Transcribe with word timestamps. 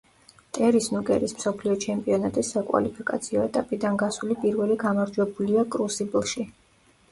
ტერი 0.57 0.79
სნუკერის 0.85 1.35
მსოფლიო 1.39 1.75
ჩემპიონატის 1.83 2.49
საკვალიფიკაციო 2.55 3.45
ეტაპიდან 3.51 4.01
გასული 4.07 4.41
პირველი 4.43 4.81
გამარჯვებულია 4.87 5.69
კრუსიბლში. 5.79 6.51